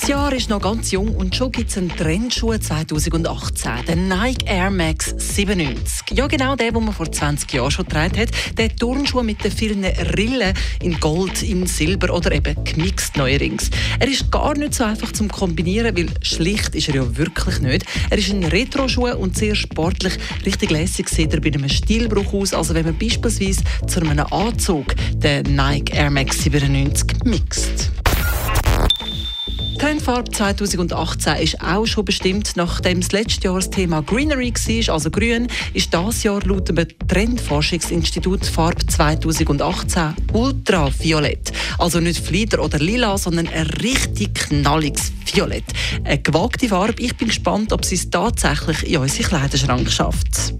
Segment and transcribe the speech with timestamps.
[0.00, 4.46] Das Jahr ist noch ganz jung und schon gibt es einen Trendschuh 2018, den Nike
[4.46, 6.16] Air Max 97.
[6.16, 8.28] Ja, genau der, den man vor 20 Jahren schon getragen hat.
[8.56, 13.70] Der Turnschuh mit den vielen Rillen in Gold, in Silber oder eben gemixt neuerdings.
[13.98, 17.84] Er ist gar nicht so einfach zum Kombinieren, weil schlicht ist er ja wirklich nicht.
[18.08, 20.16] Er ist ein Retro-Schuh und sehr sportlich.
[20.46, 24.94] Richtig lässig sieht er bei einem Stilbruch aus, also wenn man beispielsweise zu einem Anzug
[25.14, 27.87] den Nike Air Max 97 mixt.
[29.78, 35.08] Trendfarbe 2018 ist auch schon bestimmt, nachdem das letzte Jahr das Thema Greenery war, also
[35.08, 41.52] grün, ist das Jahr laut dem Trendforschungsinstitut Farbe 2018 ultraviolett.
[41.78, 45.64] Also nicht Flieder oder Lila, sondern ein richtig knalliges Violett.
[46.02, 47.00] Eine gewagte Farbe.
[47.00, 50.54] Ich bin gespannt, ob sie es tatsächlich in unsere Kleiderschrank schafft.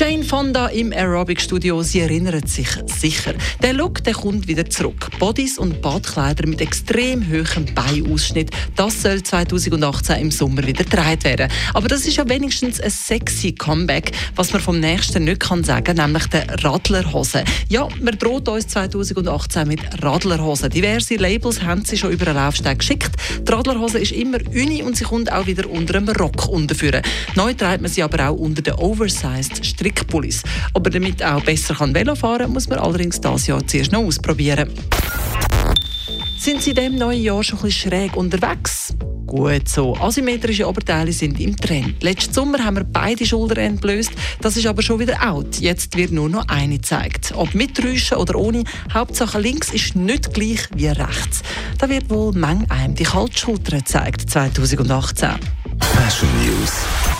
[0.00, 3.34] Jane Fonda im Aerobic-Studio, sie erinnert sich sicher.
[3.62, 5.10] Der Look der kommt wieder zurück.
[5.18, 11.50] Bodies und Badkleider mit extrem hohem Beiausschnitt, das soll 2018 im Sommer wieder getragen werden.
[11.74, 15.98] Aber das ist ja wenigstens ein sexy Comeback, was man vom nächsten nicht kann sagen,
[15.98, 17.44] nämlich der Radlerhose.
[17.68, 20.70] Ja, man droht uns 2018 mit Radlerhosen.
[20.70, 23.10] Diverse Labels haben sie schon über den Laufsteg geschickt.
[23.46, 27.02] Die Radlerhose ist immer uni und sie kommt auch wieder unter einem Rock unterführen.
[27.34, 30.42] Neu trägt man sie aber auch unter den Oversized Strick Strickpullis.
[30.74, 34.04] Aber damit auch besser kann Velo fahren kann, muss man allerdings das Jahr zuerst noch
[34.04, 34.70] ausprobieren.
[36.38, 38.94] Sind Sie in diesem neuen Jahr schon ein bisschen schräg unterwegs?
[39.26, 39.94] Gut so.
[39.96, 42.02] Asymmetrische Oberteile sind im Trend.
[42.02, 44.10] Letzten Sommer haben wir beide Schultern entblößt.
[44.40, 45.56] Das ist aber schon wieder out.
[45.60, 47.32] Jetzt wird nur noch eine gezeigt.
[47.36, 51.42] Ob mit Rüschen oder ohne, Hauptsache links ist nicht gleich wie rechts.
[51.78, 55.28] Da wird wohl Menge einem die Kaltschulter gezeigt 2018.
[55.78, 57.19] Fashion News.